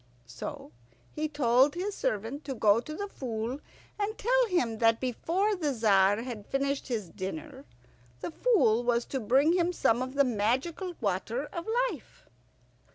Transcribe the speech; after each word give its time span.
So 0.25 0.71
he 1.13 1.27
told 1.27 1.75
his 1.75 1.93
servant 1.93 2.43
to 2.45 2.55
go 2.55 2.79
to 2.79 2.95
the 2.95 3.07
Fool 3.07 3.59
and 3.99 4.17
tell 4.17 4.47
him 4.47 4.79
that 4.79 4.99
before 4.99 5.55
the 5.55 5.71
Tzar 5.73 6.23
had 6.23 6.47
finished 6.47 6.87
his 6.87 7.09
dinner 7.09 7.65
the 8.19 8.31
Fool 8.31 8.81
was 8.83 9.05
to 9.05 9.19
bring 9.19 9.53
him 9.53 9.71
some 9.71 10.01
of 10.01 10.15
the 10.15 10.23
magical 10.25 10.95
water 11.01 11.45
of 11.53 11.67
life. 11.91 12.25